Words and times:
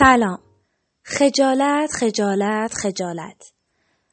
سلام 0.00 0.38
خجالت 1.04 1.90
خجالت 2.00 2.72
خجالت 2.74 3.52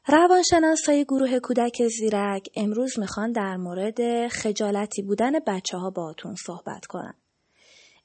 روانشناسای 0.08 1.04
گروه 1.04 1.38
کودک 1.38 1.88
زیرک 1.98 2.48
امروز 2.56 2.98
می‌خوان 2.98 3.32
در 3.32 3.56
مورد 3.56 4.28
خجالتی 4.28 5.02
بودن 5.02 5.32
بچه 5.46 5.78
ها 5.78 5.90
باتون 5.90 6.34
صحبت 6.46 6.86
کنن. 6.86 7.14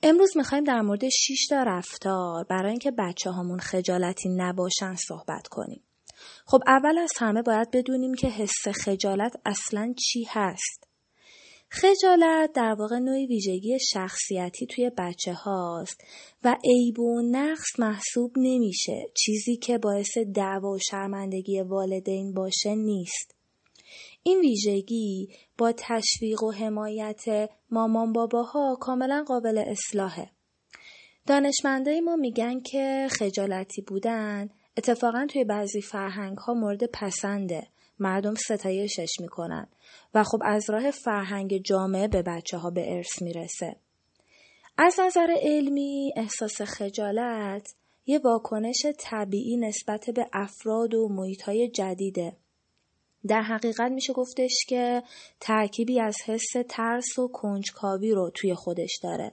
امروز 0.03 0.37
می‌خوایم 0.37 0.63
در 0.63 0.81
مورد 0.81 1.09
6 1.09 1.47
تا 1.49 1.63
رفتار 1.63 2.43
برای 2.49 2.69
اینکه 2.69 2.91
بچه 2.91 3.29
هامون 3.29 3.59
خجالتی 3.59 4.29
نباشن 4.29 4.95
صحبت 4.95 5.47
کنیم. 5.47 5.83
خب 6.45 6.59
اول 6.67 6.97
از 6.97 7.11
همه 7.17 7.41
باید 7.41 7.71
بدونیم 7.71 8.13
که 8.13 8.27
حس 8.27 8.67
خجالت 8.67 9.35
اصلا 9.45 9.93
چی 9.99 10.27
هست. 10.29 10.92
خجالت 11.75 12.51
در 12.53 12.75
واقع 12.79 12.99
نوعی 12.99 13.27
ویژگی 13.27 13.77
شخصیتی 13.79 14.65
توی 14.65 14.91
بچه 14.97 15.33
هاست 15.33 16.03
و 16.43 16.57
عیب 16.63 16.99
و 16.99 17.21
نقص 17.21 17.79
محسوب 17.79 18.31
نمیشه. 18.35 19.05
چیزی 19.13 19.55
که 19.55 19.77
باعث 19.77 20.17
دعوا 20.17 20.69
و 20.69 20.79
شرمندگی 20.79 21.61
والدین 21.61 22.33
باشه 22.33 22.75
نیست. 22.75 23.35
این 24.23 24.39
ویژگی 24.39 25.29
با 25.57 25.73
تشویق 25.77 26.43
و 26.43 26.51
حمایت 26.51 27.49
مامان 27.71 28.13
باباها 28.13 28.77
کاملا 28.81 29.23
قابل 29.27 29.57
اصلاحه. 29.57 30.29
دانشمندای 31.27 32.01
ما 32.01 32.15
میگن 32.15 32.59
که 32.59 33.07
خجالتی 33.11 33.81
بودن 33.81 34.49
اتفاقا 34.77 35.27
توی 35.29 35.43
بعضی 35.43 35.81
فرهنگ 35.81 36.37
ها 36.37 36.53
مورد 36.53 36.83
پسنده. 36.93 37.67
مردم 37.99 38.33
ستایشش 38.35 39.11
می‌کنن 39.19 39.67
و 40.13 40.23
خب 40.23 40.39
از 40.45 40.69
راه 40.69 40.91
فرهنگ 40.91 41.57
جامعه 41.57 42.07
به 42.07 42.21
بچه 42.21 42.57
ها 42.57 42.69
به 42.69 42.95
ارث 42.95 43.21
می‌رسه. 43.21 43.75
از 44.77 44.99
نظر 44.99 45.35
علمی 45.41 46.13
احساس 46.15 46.61
خجالت 46.61 47.75
یه 48.05 48.19
واکنش 48.19 48.85
طبیعی 48.99 49.57
نسبت 49.57 50.09
به 50.09 50.27
افراد 50.33 50.93
و 50.93 51.07
محیط 51.09 51.41
های 51.41 51.69
جدیده. 51.69 52.37
در 53.27 53.41
حقیقت 53.41 53.91
میشه 53.91 54.13
گفتش 54.13 54.65
که 54.67 55.03
ترکیبی 55.39 55.99
از 55.99 56.15
حس 56.25 56.51
ترس 56.69 57.19
و 57.19 57.27
کنجکاوی 57.27 58.11
رو 58.11 58.31
توی 58.35 58.55
خودش 58.55 58.99
داره. 59.03 59.31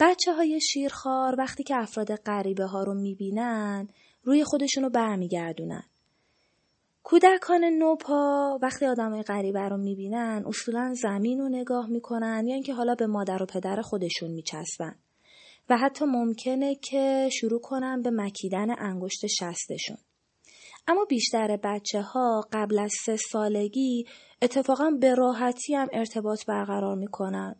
بچه 0.00 0.32
های 0.32 0.60
شیرخوار 0.60 1.34
وقتی 1.38 1.62
که 1.62 1.76
افراد 1.76 2.14
غریبه 2.16 2.64
ها 2.64 2.82
رو 2.82 2.94
می‌بینن 2.94 3.88
روی 4.22 4.44
خودشون 4.44 4.84
رو 4.84 4.90
برمیگردونن. 4.90 5.84
کودکان 7.10 7.64
نوپا 7.64 8.58
وقتی 8.62 8.86
آدمای 8.86 9.22
غریبه 9.22 9.68
رو 9.68 9.76
می‌بینن 9.76 10.44
اصولا 10.46 10.94
زمین 10.94 11.38
رو 11.38 11.48
نگاه 11.48 11.86
می‌کنن 11.86 12.46
یا 12.46 12.54
اینکه 12.54 12.74
حالا 12.74 12.94
به 12.94 13.06
مادر 13.06 13.42
و 13.42 13.46
پدر 13.46 13.80
خودشون 13.82 14.30
میچسبن. 14.30 14.94
و 15.70 15.76
حتی 15.76 16.04
ممکنه 16.04 16.74
که 16.74 17.28
شروع 17.32 17.60
کنن 17.60 18.02
به 18.02 18.10
مکیدن 18.10 18.66
انگشت 18.78 19.26
شستشون. 19.26 19.96
اما 20.88 21.04
بیشتر 21.04 21.58
بچه 21.64 22.00
ها 22.02 22.44
قبل 22.52 22.78
از 22.78 22.92
سه 23.04 23.16
سالگی 23.16 24.06
اتفاقا 24.42 24.90
به 25.00 25.14
راحتی 25.14 25.74
هم 25.74 25.88
ارتباط 25.92 26.46
برقرار 26.46 26.96
می‌کنن 26.96 27.56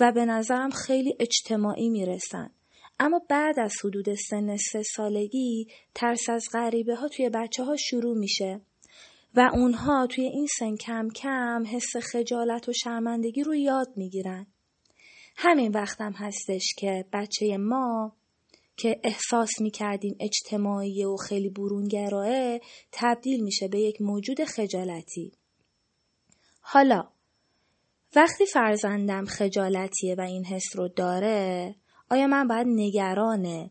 و 0.00 0.12
به 0.12 0.24
نظرم 0.24 0.70
خیلی 0.70 1.16
اجتماعی 1.20 1.88
می‌رسن. 1.88 2.50
اما 3.00 3.20
بعد 3.28 3.60
از 3.60 3.74
حدود 3.84 4.14
سن 4.14 4.56
سه 4.56 4.82
سالگی 4.82 5.66
ترس 5.94 6.28
از 6.28 6.44
غریبه 6.52 6.94
ها 6.94 7.08
توی 7.08 7.28
بچه 7.28 7.64
ها 7.64 7.76
شروع 7.76 8.18
میشه 8.18 8.60
و 9.34 9.50
اونها 9.54 10.06
توی 10.06 10.24
این 10.24 10.46
سن 10.58 10.76
کم 10.76 11.08
کم 11.08 11.64
حس 11.66 11.96
خجالت 12.12 12.68
و 12.68 12.72
شرمندگی 12.72 13.42
رو 13.42 13.54
یاد 13.54 13.88
می‌گیرن. 13.96 14.46
همین 15.36 15.72
وقتم 15.72 16.12
هستش 16.12 16.74
که 16.76 17.04
بچه 17.12 17.56
ما 17.56 18.16
که 18.76 19.00
احساس 19.04 19.60
می‌کردیم 19.60 20.16
اجتماعی 20.20 21.04
و 21.04 21.16
خیلی 21.16 21.48
برونگراه 21.48 22.58
تبدیل 22.92 23.44
میشه 23.44 23.68
به 23.68 23.80
یک 23.80 24.02
موجود 24.02 24.44
خجالتی. 24.44 25.32
حالا 26.60 27.08
وقتی 28.16 28.46
فرزندم 28.46 29.24
خجالتیه 29.24 30.14
و 30.14 30.20
این 30.20 30.44
حس 30.44 30.76
رو 30.76 30.88
داره 30.88 31.74
آیا 32.10 32.26
من 32.26 32.48
باید 32.48 32.66
نگران 32.70 33.70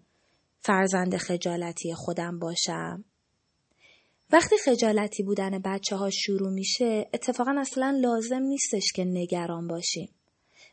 فرزند 0.59 1.17
خجالتی 1.17 1.93
خودم 1.93 2.39
باشم؟ 2.39 3.05
وقتی 4.31 4.55
خجالتی 4.57 5.23
بودن 5.23 5.61
بچه 5.65 5.95
ها 5.95 6.09
شروع 6.09 6.49
میشه 6.49 7.09
اتفاقا 7.13 7.55
اصلا 7.59 7.99
لازم 8.01 8.41
نیستش 8.41 8.91
که 8.95 9.05
نگران 9.05 9.67
باشیم. 9.67 10.09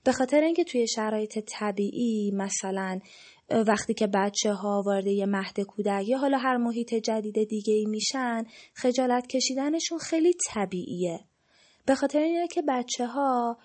به 0.04 0.12
خاطر 0.12 0.40
اینکه 0.40 0.64
توی 0.64 0.88
شرایط 0.88 1.38
طبیعی 1.38 2.30
مثلا 2.34 3.00
وقتی 3.66 3.94
که 3.94 4.06
بچه 4.06 4.52
ها 4.52 4.82
وارد 4.86 5.06
یه 5.06 5.26
مهد 5.26 5.60
کودک 5.60 6.08
یا 6.08 6.18
حالا 6.18 6.38
هر 6.38 6.56
محیط 6.56 6.94
جدید 6.94 7.48
دیگه 7.48 7.74
ای 7.74 7.86
میشن 7.86 8.44
خجالت 8.74 9.26
کشیدنشون 9.26 9.98
خیلی 9.98 10.34
طبیعیه. 10.46 11.20
به 11.86 11.94
خاطر 11.94 12.18
اینه 12.18 12.48
که 12.48 12.62
بچه 12.68 13.06
ها 13.06 13.58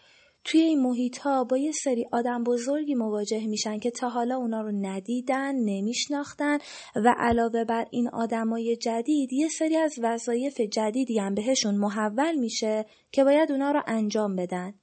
توی 0.43 0.61
این 0.61 0.81
محیط 0.81 1.17
ها 1.17 1.43
با 1.43 1.57
یه 1.57 1.71
سری 1.71 2.05
آدم 2.11 2.43
بزرگی 2.43 2.95
مواجه 2.95 3.47
میشن 3.47 3.79
که 3.79 3.91
تا 3.91 4.09
حالا 4.09 4.35
اونا 4.35 4.61
رو 4.61 4.71
ندیدن، 4.71 5.55
نمیشناختن 5.55 6.57
و 6.95 7.15
علاوه 7.17 7.63
بر 7.63 7.85
این 7.91 8.09
آدمای 8.09 8.75
جدید 8.75 9.33
یه 9.33 9.49
سری 9.49 9.77
از 9.77 9.95
وظایف 10.01 10.61
جدیدی 10.61 11.19
هم 11.19 11.35
بهشون 11.35 11.75
محول 11.75 12.35
میشه 12.35 12.85
که 13.11 13.23
باید 13.23 13.51
اونا 13.51 13.71
رو 13.71 13.81
انجام 13.87 14.35
بدن. 14.35 14.73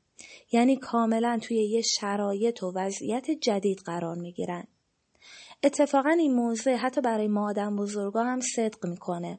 یعنی 0.53 0.77
کاملا 0.77 1.39
توی 1.43 1.57
یه 1.57 1.83
شرایط 1.83 2.63
و 2.63 2.73
وضعیت 2.75 3.31
جدید 3.31 3.79
قرار 3.79 4.17
می‌گیرن. 4.17 4.67
اتفاقا 5.63 6.11
این 6.11 6.35
موضوع 6.35 6.75
حتی 6.75 7.01
برای 7.01 7.29
ما 7.29 7.49
آدم 7.49 7.77
بزرگا 7.77 8.25
هم 8.25 8.41
صدق 8.41 8.87
می‌کنه. 8.87 9.39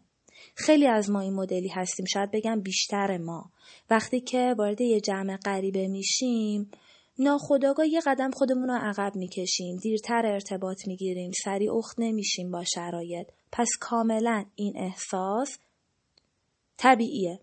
خیلی 0.56 0.88
از 0.88 1.10
ما 1.10 1.20
این 1.22 1.34
مدلی 1.34 1.68
هستیم 1.68 2.06
شاید 2.06 2.32
بگم 2.32 2.62
بیشتر 2.62 3.18
ما. 3.18 3.52
وقتی 3.90 4.20
که 4.20 4.56
وارد 4.58 4.82
یه 4.82 5.02
جمع 5.02 5.38
غریبه 5.38 5.88
میشیم 5.88 6.72
ناخداگاه 7.20 7.88
یه 7.88 8.02
قدم 8.06 8.32
خودمون 8.32 8.70
رو 8.70 8.80
عقب 8.82 9.16
می‌کشیم 9.16 9.78
دیرتر 9.78 10.26
ارتباط 10.26 10.88
می‌گیریم 10.88 11.32
سریع 11.44 11.76
اخت 11.76 11.96
نمیشیم 12.00 12.52
با 12.52 12.64
شرایط. 12.64 13.28
پس 13.52 13.70
کاملا 13.80 14.46
این 14.56 14.78
احساس 14.78 15.58
طبیعیه. 16.78 17.40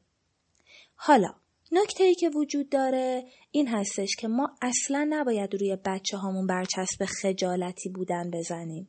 حالا 0.97 1.35
نکته 1.73 2.05
ای 2.05 2.15
که 2.15 2.29
وجود 2.29 2.69
داره 2.69 3.25
این 3.51 3.69
هستش 3.69 4.17
که 4.19 4.29
ما 4.29 4.51
اصلا 4.63 5.07
نباید 5.11 5.55
روی 5.55 5.77
بچه 5.85 6.17
هامون 6.17 6.47
برچسب 6.47 7.05
خجالتی 7.05 7.89
بودن 7.89 8.31
بزنیم. 8.31 8.89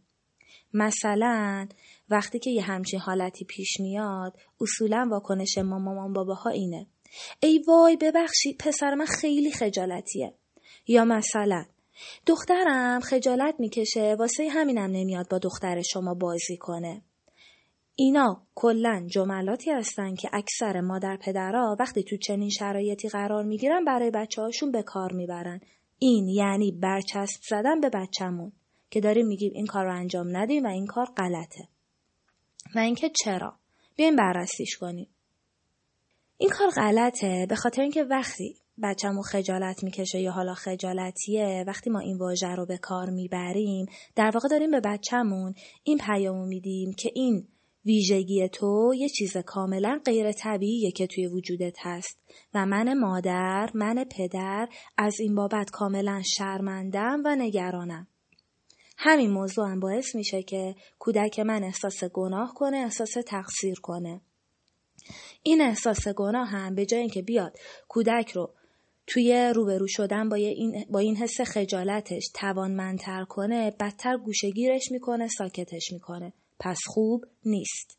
مثلا 0.76 1.68
وقتی 2.10 2.40
که 2.40 2.50
یه 2.50 2.62
همچین 2.62 3.00
حالتی 3.00 3.46
پیش 3.46 3.80
میاد 3.80 4.38
اصولا 4.62 5.08
واکنش 5.12 5.58
ما 5.58 5.80
مامان 5.80 6.14
باباها 6.14 6.50
اینه. 6.50 6.88
ای 7.40 7.64
وای 7.68 7.98
ببخشید 7.98 8.58
پسر 8.58 8.96
من 8.96 9.06
خیلی 9.06 9.52
خجالتیه. 9.52 10.34
یا 10.88 11.06
مثلا 11.06 11.66
دخترم 12.26 13.00
خجالت 13.00 13.56
می‌کشه 13.60 14.16
واسه 14.20 14.50
همینم 14.50 14.92
نمیاد 14.92 15.30
با 15.30 15.38
دختر 15.38 15.82
شما 15.82 16.14
بازی 16.14 16.58
کنه. 16.58 17.02
اینا 17.96 18.42
کلا 18.56 19.08
جملاتی 19.12 19.72
هستن 19.72 20.16
که 20.16 20.30
اکثر 20.34 20.82
مادر 20.82 21.18
پدرها 21.18 21.76
وقتی 21.80 22.04
تو 22.04 22.18
چنین 22.18 22.50
شرایطی 22.50 23.10
قرار 23.10 23.44
می‌گیرن 23.44 23.86
برای 23.86 24.12
بچه 24.12 24.42
هاشون 24.42 24.72
به 24.72 24.84
کار 24.84 25.14
می‌برن. 25.14 25.60
این 26.00 26.28
یعنی 26.28 26.72
برچسب 26.72 27.42
زدن 27.50 27.80
به 27.82 27.90
بچهمون. 27.90 28.52
که 28.96 29.02
داریم 29.02 29.28
میگیم 29.28 29.52
این 29.56 29.66
کار 29.66 29.86
رو 29.86 29.96
انجام 29.96 30.38
ندیم 30.38 30.64
و 30.64 30.68
این 30.68 30.86
کار 30.86 31.06
غلطه. 31.18 31.68
و 32.76 32.80
اینکه 32.80 33.12
چرا؟ 33.24 33.54
بیایم 33.96 34.16
بررسیش 34.16 34.78
کنیم. 34.78 35.08
این 36.38 36.50
کار 36.50 36.70
غلطه 36.70 37.46
به 37.50 37.56
خاطر 37.56 37.82
اینکه 37.82 38.04
وقتی 38.04 38.56
بچه‌مون 38.84 39.22
خجالت 39.22 39.84
می‌کشه 39.84 40.20
یا 40.20 40.32
حالا 40.32 40.54
خجالتیه 40.54 41.64
وقتی 41.68 41.90
ما 41.90 42.00
این 42.00 42.18
واژه 42.18 42.56
رو 42.56 42.66
به 42.66 42.78
کار 42.78 43.10
می‌بریم 43.10 43.86
در 44.16 44.32
واقع 44.34 44.48
داریم 44.48 44.72
به 44.72 44.82
بچه‌مون 44.86 45.54
این 45.84 45.98
پیامو 45.98 46.46
میدیم 46.46 46.94
که 46.94 47.12
این 47.16 47.48
ویژگی 47.86 48.50
تو 48.50 48.94
یه 48.98 49.10
چیز 49.10 49.38
کاملا 49.38 50.00
غیر 50.06 50.32
طبیعیه 50.32 50.92
که 50.92 51.08
توی 51.08 51.28
وجودت 51.28 51.78
هست. 51.80 52.20
و 52.54 52.66
من 52.66 53.00
مادر 53.00 53.70
من 53.74 54.06
پدر 54.18 54.68
از 54.98 55.20
این 55.20 55.36
بابت 55.36 55.70
کاملا 55.70 56.22
شرمندم 56.38 57.22
و 57.26 57.36
نگرانم. 57.36 58.08
همین 58.98 59.32
موضوع 59.32 59.68
هم 59.68 59.80
باعث 59.80 60.16
میشه 60.16 60.44
که 60.44 60.76
کودک 61.00 61.40
من 61.40 61.64
احساس 61.64 62.04
گناه 62.04 62.54
کنه 62.56 62.78
احساس 62.78 63.14
تقصیر 63.28 63.80
کنه. 63.80 64.22
این 65.44 65.62
احساس 65.62 66.08
گناه 66.08 66.48
هم 66.48 66.76
به 66.76 66.86
جای 66.86 67.00
اینکه 67.00 67.22
بیاد 67.22 67.58
کودک 67.88 68.32
رو 68.32 68.54
توی 69.08 69.52
روبرو 69.56 69.88
شدن 69.88 70.30
با 70.30 70.36
این, 70.36 70.86
با 70.90 71.00
این 71.00 71.16
حس 71.16 71.42
خجالتش 71.42 72.24
توانمندتر 72.34 73.26
کنه 73.30 73.72
بدتر 73.80 74.18
گوشگیرش 74.18 74.92
می‌کنه 74.92 75.28
ساکتش 75.28 75.92
می‌کنه. 75.92 76.34
پس 76.60 76.80
خوب 76.88 77.26
نیست. 77.46 77.98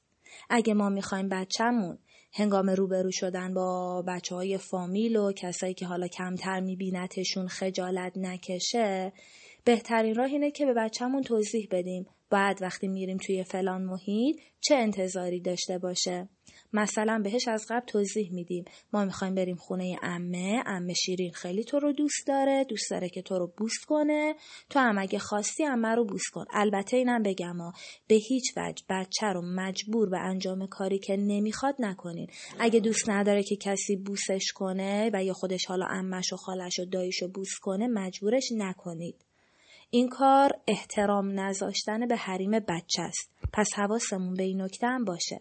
اگه 0.51 0.75
ما 0.75 0.89
می‌خوایم 0.89 1.29
بچهمون 1.29 1.99
هنگام 2.33 2.71
روبرو 2.71 3.11
شدن 3.13 3.55
با 3.55 4.03
بچه 4.09 4.35
های 4.35 4.59
فامیل 4.59 5.17
و 5.17 5.33
کسایی 5.33 5.75
که 5.75 5.87
حالا 5.87 6.09
کمتر 6.09 6.61
میبینتشون 6.61 7.49
خجالت 7.49 8.13
نکشه 8.17 9.13
بهترین 9.67 10.15
راه 10.15 10.27
اینه 10.27 10.51
که 10.51 10.67
به 10.67 10.75
بچهمون 10.75 11.23
توضیح 11.23 11.69
بدیم. 11.71 12.07
باید 12.31 12.63
وقتی 12.63 12.89
میریم 12.89 13.17
توی 13.17 13.45
فلان 13.45 13.83
محیط 13.83 14.37
چه 14.61 14.75
انتظاری 14.75 15.41
داشته 15.41 15.79
باشه؟ 15.79 16.29
مثلا 16.73 17.21
بهش 17.25 17.49
از 17.49 17.67
قبل 17.71 17.87
توضیح 17.87 18.33
میدیم. 18.33 18.65
ما 18.93 19.05
می‌خوایم 19.05 19.35
بریم 19.35 19.57
خونه 19.57 19.97
امه. 20.03 20.63
امه 20.67 20.95
شیرین 20.95 21.33
خیلی 21.33 21.65
تو 21.65 21.79
رو 21.79 21.93
دوست 21.93 22.27
داره 22.27 22.65
دوست 22.65 22.91
داره 22.91 23.09
که 23.09 23.23
تو 23.23 23.39
رو 23.39 23.53
بوست 23.57 23.85
کنه. 23.85 24.35
تو 24.71 24.79
هم 24.79 24.99
اگه 24.99 25.19
خواستی 25.19 25.65
امه 25.65 25.95
رو 25.95 26.05
بوست 26.05 26.31
کن. 26.33 26.45
البته 26.53 26.97
اینم 26.97 27.23
بگم 27.23 27.57
ها 27.57 27.73
به 28.09 28.15
هیچ 28.15 28.53
وجه 28.57 28.85
بچه 28.91 29.27
رو 29.27 29.43
مجبور 29.43 30.11
به 30.11 30.19
انجام 30.19 30.67
کاری 30.67 30.99
که 30.99 31.17
نمی‌خواد 31.17 31.75
نکنین. 31.79 32.27
اگه 32.59 32.81
دوست 32.81 33.11
نداره 33.11 33.43
که 33.43 33.57
کسی 33.57 33.97
بوسش 33.97 34.53
کنه 34.55 35.11
و 35.13 35.25
یا 35.25 35.33
خودش 35.33 35.67
حالا 35.67 35.87
امش 35.87 36.33
و 36.33 36.37
خالش 36.37 36.79
و 36.79 36.85
دایش 36.85 37.23
و 37.23 37.29
بوس 37.29 37.59
کنه 37.61 37.87
مجبورش 37.87 38.49
نکنید. 38.53 39.26
این 39.97 40.09
کار 40.09 40.53
احترام 40.67 41.41
نذاشتن 41.41 42.07
به 42.09 42.17
حریم 42.17 42.51
بچه 42.51 43.03
است. 43.03 43.31
پس 43.53 43.69
حواسمون 43.77 44.35
به 44.35 44.43
این 44.43 44.63
نکته 44.63 44.87
هم 44.87 45.05
باشه. 45.05 45.41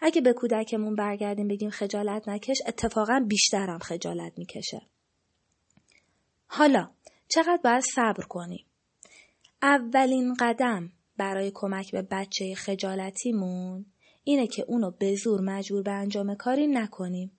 اگه 0.00 0.20
به 0.20 0.32
کودکمون 0.32 0.94
برگردیم 0.94 1.48
بگیم 1.48 1.70
خجالت 1.70 2.28
نکش 2.28 2.56
اتفاقا 2.66 3.24
بیشترم 3.28 3.78
خجالت 3.78 4.38
می‌کشه. 4.38 4.82
حالا 6.46 6.90
چقدر 7.28 7.60
باید 7.64 7.82
صبر 7.94 8.24
کنیم؟ 8.28 8.66
اولین 9.62 10.34
قدم 10.40 10.92
برای 11.16 11.52
کمک 11.54 11.92
به 11.92 12.02
بچه 12.02 12.54
خجالتیمون 12.54 13.86
اینه 14.24 14.46
که 14.46 14.64
اونو 14.68 14.90
به 14.90 15.14
زور 15.14 15.40
مجبور 15.40 15.82
به 15.82 15.92
انجام 15.92 16.34
کاری 16.34 16.66
نکنیم. 16.66 17.37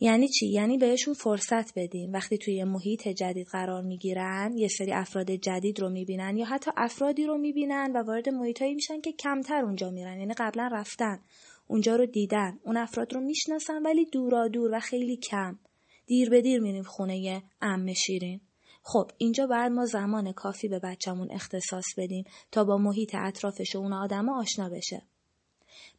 یعنی 0.00 0.28
چی؟ 0.28 0.46
یعنی 0.46 0.78
بهشون 0.78 1.14
فرصت 1.14 1.78
بدیم. 1.78 2.12
وقتی 2.12 2.38
توی 2.38 2.54
یه 2.54 2.64
محیط 2.64 3.08
جدید 3.08 3.46
قرار 3.46 3.82
می‌گیرن 3.82 4.52
یه 4.56 4.68
سری 4.68 4.92
افراد 4.92 5.30
جدید 5.30 5.80
رو 5.80 5.88
می‌بینن 5.88 6.36
یا 6.36 6.46
حتی 6.46 6.70
افرادی 6.76 7.26
رو 7.26 7.38
می‌بینن 7.38 7.92
و 7.94 8.02
وارد 8.02 8.28
محیطهایی 8.28 8.74
میشن 8.74 9.00
که 9.00 9.12
کمتر 9.12 9.64
اونجا 9.64 9.90
میرن. 9.90 10.18
یعنی 10.18 10.34
قبلا 10.34 10.68
رفتن 10.72 11.20
اونجا 11.66 11.96
رو 11.96 12.06
دیدن 12.06 12.58
اون 12.64 12.76
افراد 12.76 13.14
رو 13.14 13.20
می‌شناسن 13.20 13.82
ولی 13.82 14.04
دورا 14.04 14.48
دور 14.48 14.70
و 14.74 14.80
خیلی 14.80 15.16
کم. 15.16 15.58
دیر 16.06 16.30
به 16.30 16.40
دیر 16.40 16.60
میریم 16.60 16.82
خونه 16.82 17.42
ام 17.62 17.92
شیرین 17.92 18.40
خب 18.82 19.10
اینجا 19.18 19.46
باید 19.46 19.72
ما 19.72 19.86
زمان 19.86 20.32
کافی 20.32 20.68
به 20.68 20.78
بچهمون 20.78 21.28
اختصاص 21.30 21.84
بدیم 21.96 22.24
تا 22.52 22.64
با 22.64 22.78
محیط 22.78 23.14
اطرافش 23.14 23.74
و 23.74 23.78
اون 23.78 23.92
آدما 23.92 24.40
آشنا 24.40 24.68
بشه. 24.68 25.02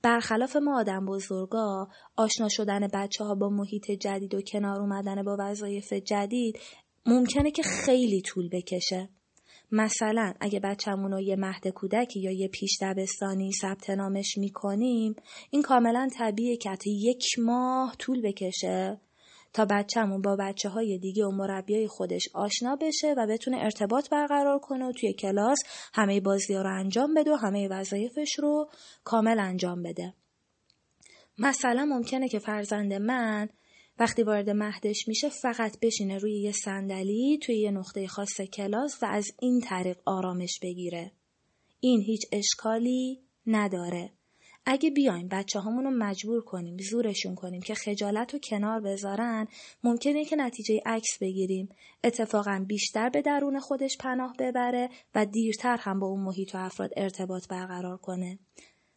برخلاف 0.02 0.56
ما 0.56 0.80
آدم 0.80 1.06
بزرگا 1.06 1.88
آشنا 2.16 2.48
شدن 2.50 2.88
بچه 2.94 3.24
ها 3.24 3.36
با 3.36 3.50
محیط 3.50 3.92
جدید 3.92 4.36
و 4.36 4.42
کنار 4.42 4.80
اومدن 4.80 5.24
با 5.24 5.38
وظایف 5.40 5.94
جدید 5.94 6.60
ممکنه 7.06 7.52
که 7.52 7.64
خیلی 7.64 8.22
طول 8.22 8.50
بکشه. 8.50 9.10
مثلا 9.72 10.34
اگه 10.40 10.60
بچه‌مون 10.60 11.12
رو 11.12 11.20
یه 11.20 11.36
مهد 11.36 11.68
کودکی 11.68 12.20
یا 12.20 12.32
یه 12.32 12.48
پیش 12.48 12.78
دبستانی 12.82 13.52
ثبت 13.62 13.90
نامش 13.90 14.38
می‌کنیم 14.38 15.16
این 15.50 15.62
کاملا 15.62 16.10
طبیعیه 16.18 16.58
که 16.58 16.70
حتی 16.70 16.92
یک 16.92 17.26
ماه 17.40 17.96
طول 18.00 18.22
بکشه 18.22 19.00
تا 19.54 19.66
بچهمون 19.66 20.22
با 20.22 20.36
بچه 20.36 20.70
های 20.70 20.98
دیگه 20.98 21.26
و 21.26 21.32
مربیای 21.32 21.88
خودش 21.88 22.24
آشنا 22.34 22.76
بشه 22.76 23.14
و 23.18 23.28
بتونه 23.28 23.58
ارتباط 23.58 24.10
برقرار 24.10 24.60
کنه 24.60 24.86
و 24.86 24.92
توی 24.92 25.14
کلاس 25.14 25.60
همه 25.94 26.22
بازی 26.22 26.54
رو 26.54 26.80
انجام 26.80 27.14
بده 27.14 27.32
و 27.32 27.36
همه 27.36 27.68
وظایفش 27.68 28.40
رو 28.40 28.70
کامل 29.04 29.40
انجام 29.40 29.84
بده. 29.84 30.14
مثلا 31.38 31.86
ممکنه 31.86 32.28
که 32.30 32.40
فرزند 32.40 32.94
من 32.94 33.50
وقتی 34.00 34.24
وارد 34.24 34.50
مهدش 34.50 35.08
میشه 35.08 35.30
فقط 35.30 35.80
بشینه 35.82 36.18
روی 36.18 36.42
یه 36.42 36.52
صندلی 36.52 37.40
توی 37.42 37.60
یه 37.60 37.72
نقطه 37.72 38.08
خاص 38.08 38.42
کلاس 38.42 39.04
و 39.04 39.06
از 39.06 39.26
این 39.42 39.62
طریق 39.62 39.98
آرامش 40.06 40.60
بگیره. 40.62 41.12
این 41.80 42.02
هیچ 42.02 42.22
اشکالی 42.32 43.24
نداره. 43.48 44.19
اگه 44.72 44.90
بیایم 44.90 45.28
بچه 45.28 45.60
رو 45.60 45.92
مجبور 45.92 46.44
کنیم 46.44 46.78
زورشون 46.78 47.36
کنیم 47.36 47.62
که 47.62 47.76
خجالت 47.76 48.34
رو 48.34 48.40
کنار 48.44 48.82
بذارن 48.82 49.48
ممکنه 49.84 50.26
که 50.26 50.36
نتیجه 50.36 50.82
عکس 50.86 51.18
بگیریم. 51.22 51.70
اتفاقا 52.04 52.66
بیشتر 52.68 53.10
به 53.10 53.22
درون 53.22 53.60
خودش 53.60 53.98
پناه 54.00 54.36
ببره 54.40 54.90
و 55.16 55.26
دیرتر 55.26 55.78
هم 55.78 56.00
با 56.00 56.08
اون 56.08 56.20
محیط 56.20 56.56
و 56.56 56.58
افراد 56.58 56.92
ارتباط 56.98 57.48
برقرار 57.48 57.98
کنه. 57.98 58.40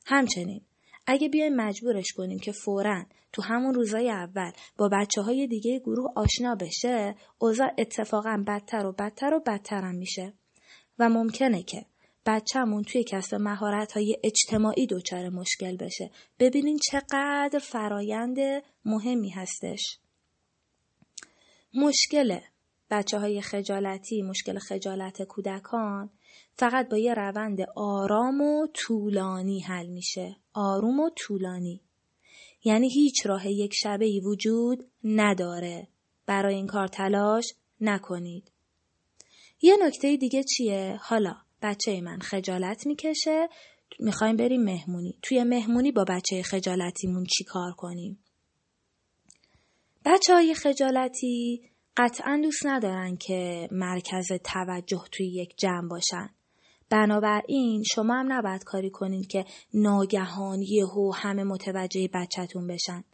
همچنین 0.06 0.60
اگه 1.06 1.28
بیایم 1.28 1.56
مجبورش 1.56 2.12
کنیم 2.16 2.38
که 2.38 2.52
فورا 2.52 3.04
تو 3.32 3.42
همون 3.42 3.74
روزای 3.74 4.10
اول 4.10 4.50
با 4.76 4.88
بچه 4.92 5.22
های 5.22 5.46
دیگه 5.46 5.78
گروه 5.78 6.12
آشنا 6.16 6.54
بشه 6.54 7.14
اوضاع 7.38 7.70
اتفاقا 7.78 8.44
بدتر 8.46 8.86
و 8.86 8.92
بدتر 8.92 9.34
و 9.34 9.40
بدتر 9.46 9.80
هم 9.80 9.94
میشه. 9.94 10.32
و 10.98 11.08
ممکنه 11.08 11.62
که 11.62 11.86
بچهمون 12.26 12.82
توی 12.82 13.04
کسب 13.04 13.34
مهارت 13.34 13.92
های 13.92 14.16
اجتماعی 14.24 14.86
دچار 14.86 15.28
مشکل 15.28 15.76
بشه. 15.76 16.10
ببینین 16.38 16.78
چقدر 16.78 17.58
فرایند 17.62 18.36
مهمی 18.84 19.30
هستش. 19.30 19.98
مشکل 21.74 22.38
بچه 22.90 23.18
های 23.18 23.40
خجالتی 23.40 24.22
مشکل 24.22 24.58
خجالت 24.58 25.22
کودکان 25.22 26.10
فقط 26.54 26.88
با 26.88 26.98
یه 26.98 27.14
روند 27.14 27.58
آرام 27.76 28.40
و 28.40 28.66
طولانی 28.74 29.60
حل 29.60 29.86
میشه. 29.86 30.36
آروم 30.54 31.00
و 31.00 31.10
طولانی. 31.16 31.80
یعنی 32.64 32.88
هیچ 32.92 33.26
راه 33.26 33.48
یک 33.48 33.72
شبه 33.74 34.04
ای 34.04 34.20
وجود 34.20 34.90
نداره. 35.04 35.88
برای 36.26 36.54
این 36.54 36.66
کار 36.66 36.88
تلاش 36.88 37.44
نکنید. 37.80 38.52
یه 39.62 39.76
نکته 39.86 40.16
دیگه 40.16 40.44
چیه؟ 40.44 40.98
حالا 41.02 41.36
بچه 41.62 42.00
من 42.00 42.18
خجالت 42.18 42.86
می‌کشه. 42.86 43.48
می‌خوایم 44.00 44.36
بریم 44.36 44.62
مهمونی. 44.62 45.18
توی 45.22 45.44
مهمونی 45.44 45.92
با 45.92 46.04
بچه 46.08 46.42
خجالتیمون 46.42 47.24
چی 47.24 47.44
کار 47.44 47.72
کنیم؟ 47.72 48.18
بچه 50.04 50.34
های 50.34 50.54
خجالتی 50.54 51.62
قطعا 51.96 52.40
دوست 52.42 52.66
ندارن 52.66 53.16
که 53.16 53.68
مرکز 53.72 54.26
توجه 54.44 55.04
توی 55.12 55.26
یک 55.26 55.54
جمع 55.56 55.88
باشن. 55.88 56.28
بنابراین 56.90 57.82
شما 57.94 58.14
هم 58.14 58.32
نباید 58.32 58.64
کاری 58.64 58.90
کنید 58.90 59.26
که 59.26 59.44
ناگهان 59.74 60.62
یهو 60.62 61.12
همه 61.14 61.44
متوجه 61.44 62.08
بچهتون 62.14 62.66
بشن. 62.66 63.04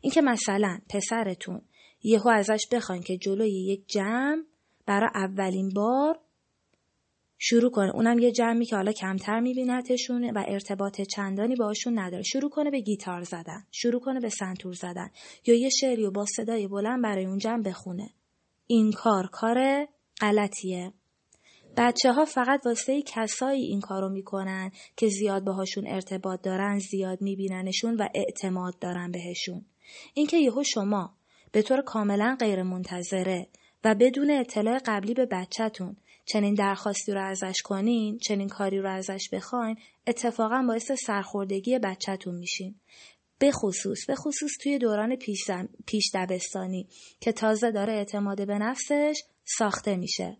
اینکه 0.00 0.20
مثلا 0.20 0.78
پسرتون 0.88 1.62
یهو 2.02 2.28
ازش 2.28 2.60
بخواین 2.72 3.02
که 3.02 3.16
جلوی 3.16 3.50
یک 3.50 3.86
جمع 3.88 4.42
برای 4.86 5.10
اولین 5.14 5.68
بار 5.68 6.18
شروع 7.42 7.70
کنه. 7.70 7.94
اونم 7.94 8.18
یه 8.18 8.32
جمعی 8.32 8.64
که 8.64 8.76
حالا 8.76 8.92
کمتر 8.92 9.40
میبینتشون 9.40 10.30
و 10.30 10.44
ارتباط 10.48 11.00
چندانی 11.00 11.56
باشون 11.56 11.98
نداره. 11.98 12.22
شروع 12.22 12.50
کنه 12.50 12.70
به 12.70 12.80
گیتار 12.80 13.22
زدن. 13.22 13.66
شروع 13.70 14.00
کنه 14.00 14.20
به 14.20 14.28
سنتور 14.28 14.72
زدن. 14.72 15.10
یا 15.46 15.54
یه 15.54 15.68
شعری 15.68 16.06
و 16.06 16.10
با 16.10 16.24
صدای 16.36 16.68
بلند 16.68 17.02
برای 17.02 17.24
اون 17.24 17.38
جمع 17.38 17.62
بخونه. 17.62 18.10
این 18.66 18.92
کار 18.92 19.26
کار 19.26 19.88
غلطیه. 20.20 20.92
بچه 21.76 22.12
ها 22.12 22.24
فقط 22.24 22.66
واسه 22.66 23.02
کسایی 23.02 23.62
این 23.64 23.80
کارو 23.80 24.08
می‌کنن 24.08 24.70
که 24.96 25.08
زیاد 25.08 25.44
باهاشون 25.44 25.86
ارتباط 25.86 26.42
دارن 26.42 26.78
زیاد 26.78 27.22
میبیننشون 27.22 27.96
و 27.96 28.08
اعتماد 28.14 28.78
دارن 28.78 29.10
بهشون. 29.10 29.64
اینکه 30.14 30.36
یهو 30.36 30.62
شما 30.62 31.14
به 31.52 31.62
طور 31.62 31.82
کاملا 31.82 32.36
غیر 32.40 32.62
منتظره 32.62 33.46
و 33.84 33.94
بدون 33.94 34.30
اطلاع 34.30 34.78
قبلی 34.86 35.14
به 35.14 35.26
بچهتون 35.26 35.96
چنین 36.32 36.54
درخواستی 36.54 37.12
رو 37.12 37.24
ازش 37.24 37.62
کنین 37.64 38.18
چنین 38.18 38.48
کاری 38.48 38.78
رو 38.78 38.90
ازش 38.90 39.28
بخواین 39.32 39.76
اتفاقا 40.06 40.64
باعث 40.68 40.92
سرخوردگی 41.06 41.78
بچهتون 41.78 42.34
میشین. 42.34 42.74
به 43.38 43.50
خصوص 43.52 44.06
به 44.06 44.14
خصوص 44.14 44.50
توی 44.62 44.78
دوران 44.78 45.16
پیش, 45.16 45.50
پیش 45.86 46.10
دبستانی 46.14 46.88
که 47.20 47.32
تازه 47.32 47.70
داره 47.70 47.92
اعتماد 47.92 48.46
به 48.46 48.58
نفسش 48.58 49.22
ساخته 49.44 49.96
میشه. 49.96 50.36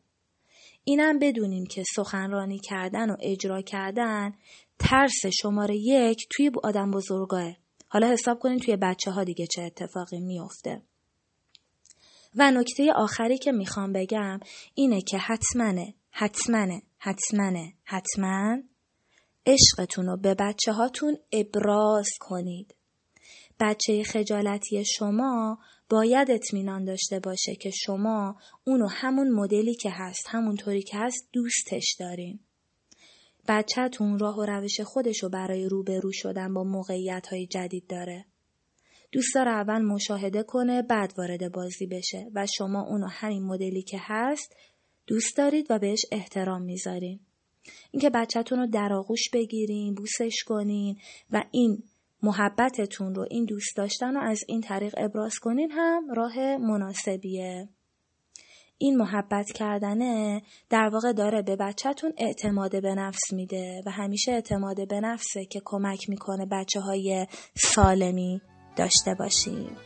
اینم 0.84 1.18
بدونیم 1.18 1.66
که 1.66 1.84
سخنرانی 1.94 2.58
کردن 2.58 3.10
و 3.10 3.16
اجرا 3.20 3.62
کردن 3.62 4.32
ترس 4.78 5.26
شماره 5.42 5.76
یک 5.76 6.26
توی 6.30 6.50
آدم 6.62 6.90
بزرگاه. 6.90 7.52
حالا 7.88 8.06
حساب 8.06 8.38
کنین 8.38 8.58
توی 8.58 8.76
بچه 8.76 9.10
ها 9.10 9.24
دیگه 9.24 9.46
چه 9.46 9.62
اتفاقی 9.62 10.20
میافته. 10.20 10.82
و 12.36 12.50
نکته 12.50 12.92
آخری 12.96 13.38
که 13.38 13.52
می‌خوام 13.52 13.92
بگم 13.92 14.40
اینه 14.74 15.00
که 15.00 15.18
حتمنه 15.18 15.94
حتمنه 16.10 16.82
حتمنه 16.98 17.72
حتما 17.84 18.58
عشقتون 19.46 20.06
رو 20.06 20.16
به 20.16 20.34
بچه 20.34 20.72
هاتون 20.72 21.16
ابراز 21.32 22.08
کنید. 22.20 22.74
بچه 23.60 24.02
خجالتی 24.02 24.84
شما 24.84 25.58
باید 25.90 26.30
اطمینان 26.30 26.84
داشته 26.84 27.20
باشه 27.20 27.54
که 27.54 27.70
شما 27.70 28.36
اونو 28.64 28.88
همون 28.88 29.30
مدلی 29.30 29.74
که 29.74 29.90
هست 29.90 30.26
همونطوری 30.28 30.82
که 30.82 30.98
هست 30.98 31.28
دوستش 31.32 31.96
دارین. 31.98 32.40
بچهتون 33.48 34.18
راه 34.18 34.36
و 34.36 34.44
روش 34.44 34.80
خودش 34.80 35.22
رو 35.22 35.28
برای 35.28 35.68
روبرو 35.68 36.12
شدن 36.12 36.54
با 36.54 36.64
موقعیت 36.64 37.26
های 37.26 37.46
جدید 37.46 37.86
داره. 37.86 38.26
دوست 39.12 39.34
داره 39.34 39.50
اول 39.50 39.82
مشاهده 39.82 40.42
کنه 40.42 40.82
بعد 40.82 41.14
وارد 41.18 41.52
بازی 41.52 41.86
بشه 41.86 42.30
و 42.34 42.46
شما 42.58 42.82
اونو 42.82 43.06
همین 43.06 43.42
مدلی 43.42 43.82
که 43.82 43.98
هست 44.00 44.56
دوست 45.06 45.36
دارید 45.36 45.66
و 45.70 45.78
بهش 45.78 46.02
احترام 46.12 46.62
می‌ذارین. 46.62 47.20
اینکه 47.90 48.10
بچهتون 48.10 48.58
رو 48.58 48.66
در 48.66 48.92
آغوش 48.92 49.30
بگیرین 49.32 49.94
بوسش 49.94 50.44
کنین 50.46 50.96
و 51.30 51.44
این 51.50 51.82
محبتتون 52.22 53.14
رو 53.14 53.26
این 53.30 53.44
دوست 53.44 53.76
داشتن 53.76 54.14
رو 54.14 54.20
از 54.20 54.40
این 54.48 54.60
طریق 54.60 54.94
ابراز 54.96 55.34
کنین 55.38 55.70
هم 55.70 56.02
راه 56.16 56.56
مناسبیه 56.56 57.68
این 58.78 58.96
محبت 58.96 59.52
کردنه 59.52 60.42
در 60.70 60.90
واقع 60.92 61.12
داره 61.12 61.42
به 61.42 61.56
بچهتون 61.56 62.12
اعتماد 62.16 62.82
به 62.82 62.94
نفس 62.94 63.32
میده 63.32 63.82
و 63.86 63.90
همیشه 63.90 64.32
اعتماد 64.32 64.88
به 64.88 65.00
نفسه 65.00 65.44
که 65.44 65.60
کمک 65.64 66.08
می‌کنه 66.08 66.46
بچه 66.46 66.80
های 66.80 67.26
سالمی 67.54 68.40
داشته 68.76 69.14
باشیم. 69.14 69.76